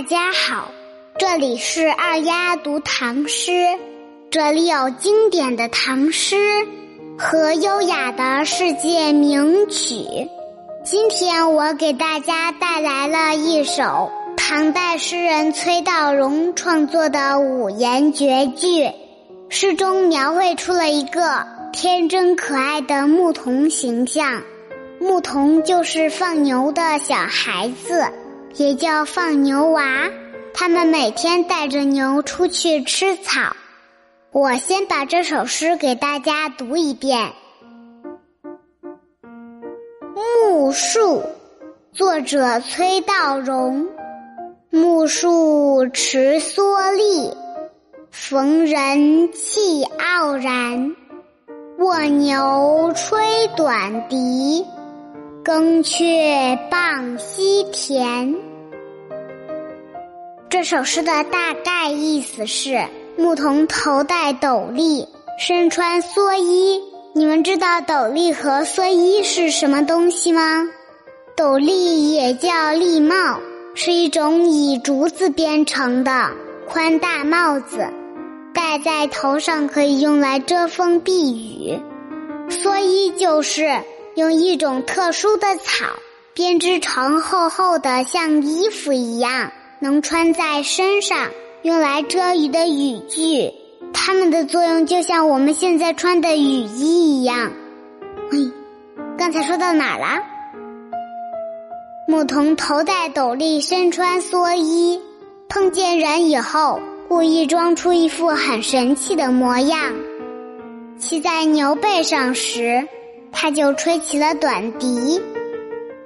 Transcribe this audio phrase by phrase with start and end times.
[0.00, 0.70] 大家好，
[1.18, 3.52] 这里是二丫读唐诗，
[4.30, 6.38] 这里有经典的唐诗
[7.18, 10.26] 和优雅的世界名曲。
[10.86, 18.90] 今天我给大家带来了一首唐代诗人崔道融创作的五言绝句，
[19.50, 24.42] 诗中描绘出了一个天真可爱的牧童形象，
[24.98, 28.10] 牧童就是放牛的小孩子。
[28.56, 30.10] 也叫放牛娃，
[30.52, 33.56] 他们每天带着牛出去吃草。
[34.32, 37.32] 我先把这首诗给大家读一遍。
[40.52, 41.18] 《木树》
[41.92, 43.88] 作者崔道融。
[44.70, 47.34] 木树持蓑笠，
[48.12, 50.94] 逢人气傲然。
[51.78, 54.64] 卧牛吹短笛。
[55.42, 58.34] 更却傍溪田。
[60.50, 62.84] 这首诗的大概意思是：
[63.16, 66.82] 牧童头戴斗笠，身穿蓑衣。
[67.14, 70.68] 你们知道斗笠和蓑衣是什么东西吗？
[71.36, 73.40] 斗笠也叫笠帽，
[73.74, 76.30] 是一种以竹子编成的
[76.68, 77.88] 宽大帽子，
[78.52, 81.80] 戴在头上可以用来遮风避雨。
[82.50, 83.80] 蓑衣就是。
[84.16, 85.86] 用一种特殊的草
[86.34, 91.30] 编织成厚厚的，像衣服一样，能穿在身上，
[91.62, 93.52] 用来遮雨的雨具。
[93.92, 97.52] 它们的作用就像我们现在穿的雨衣一样。
[98.30, 98.38] 嘿，
[99.18, 100.22] 刚才说到哪儿了？
[102.06, 105.00] 牧童头戴斗笠，身穿蓑衣，
[105.48, 109.92] 碰见人以后，故意装出一副很神气的模样。
[110.98, 112.88] 骑在牛背上时。
[113.32, 115.20] 他就吹起了短笛。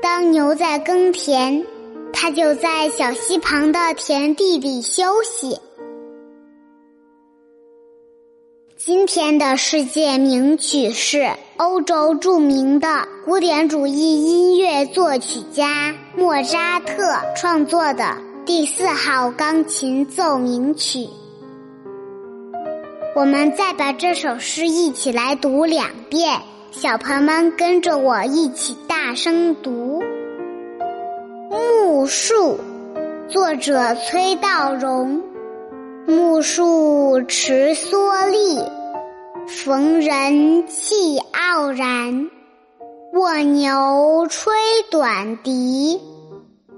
[0.00, 1.64] 当牛在耕田，
[2.12, 5.58] 他就在小溪旁的田地里休息。
[8.76, 16.94] 今天的世界名曲是欧洲著名的古典主义音乐作曲家莫扎特
[17.36, 21.08] 创作的第四号钢琴奏鸣曲。
[23.16, 26.40] 我们再把这首诗一起来读两遍。
[26.70, 30.02] 小朋友们跟着我一起大声读
[31.50, 32.34] 《木树》，
[33.28, 35.22] 作者崔道融。
[36.06, 38.62] 木树持蓑笠，
[39.46, 42.30] 逢人气傲然。
[43.14, 44.52] 卧牛吹
[44.90, 45.98] 短笛，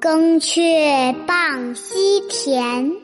[0.00, 2.92] 耕却傍溪田。《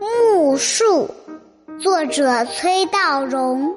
[0.00, 1.10] 木树》，
[1.78, 3.76] 作者崔道融。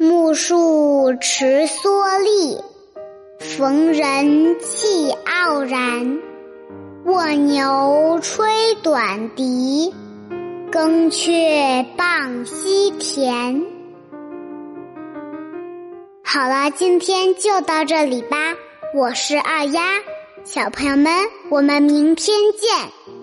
[0.00, 2.62] 木树持蓑笠，
[3.40, 6.20] 逢人气傲然。
[7.04, 8.46] 卧牛吹
[8.80, 9.92] 短笛，
[10.70, 13.66] 耕却傍溪田。
[16.22, 18.36] 好了，今天就到这里吧。
[18.94, 19.82] 我是二丫，
[20.44, 21.12] 小朋友们，
[21.50, 22.70] 我们明天见，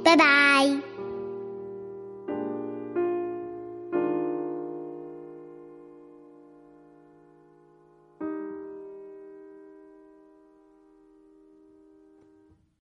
[0.04, 0.70] 拜拜。